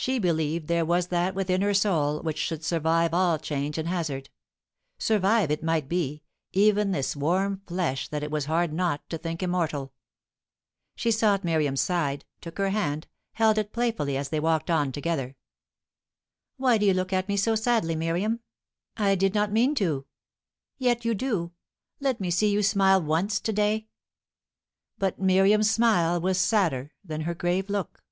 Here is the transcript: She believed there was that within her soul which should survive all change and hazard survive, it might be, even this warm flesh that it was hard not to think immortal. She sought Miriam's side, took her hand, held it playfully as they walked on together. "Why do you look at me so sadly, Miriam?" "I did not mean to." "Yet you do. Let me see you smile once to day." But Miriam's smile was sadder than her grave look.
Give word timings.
She 0.00 0.20
believed 0.20 0.68
there 0.68 0.84
was 0.86 1.08
that 1.08 1.34
within 1.34 1.60
her 1.60 1.74
soul 1.74 2.22
which 2.22 2.38
should 2.38 2.62
survive 2.64 3.12
all 3.12 3.36
change 3.36 3.78
and 3.78 3.88
hazard 3.88 4.30
survive, 4.96 5.50
it 5.50 5.62
might 5.62 5.88
be, 5.88 6.22
even 6.52 6.92
this 6.92 7.16
warm 7.16 7.62
flesh 7.66 8.06
that 8.08 8.22
it 8.22 8.30
was 8.30 8.44
hard 8.44 8.72
not 8.72 9.06
to 9.10 9.18
think 9.18 9.42
immortal. 9.42 9.92
She 10.94 11.10
sought 11.10 11.42
Miriam's 11.42 11.80
side, 11.80 12.24
took 12.40 12.58
her 12.58 12.70
hand, 12.70 13.08
held 13.32 13.58
it 13.58 13.72
playfully 13.72 14.16
as 14.16 14.28
they 14.28 14.38
walked 14.38 14.70
on 14.70 14.92
together. 14.92 15.36
"Why 16.58 16.78
do 16.78 16.86
you 16.86 16.94
look 16.94 17.12
at 17.12 17.28
me 17.28 17.36
so 17.36 17.56
sadly, 17.56 17.96
Miriam?" 17.96 18.38
"I 18.96 19.16
did 19.16 19.34
not 19.34 19.50
mean 19.50 19.74
to." 19.74 20.06
"Yet 20.78 21.04
you 21.04 21.12
do. 21.12 21.50
Let 21.98 22.20
me 22.20 22.30
see 22.30 22.50
you 22.50 22.62
smile 22.62 23.02
once 23.02 23.40
to 23.40 23.52
day." 23.52 23.88
But 24.96 25.18
Miriam's 25.18 25.70
smile 25.70 26.20
was 26.20 26.40
sadder 26.40 26.92
than 27.04 27.22
her 27.22 27.34
grave 27.34 27.68
look. 27.68 28.04